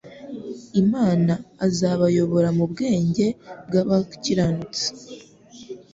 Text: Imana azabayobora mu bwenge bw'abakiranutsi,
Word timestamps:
Imana 0.81 1.33
azabayobora 1.67 2.49
mu 2.57 2.65
bwenge 2.71 3.25
bw'abakiranutsi, 3.67 4.87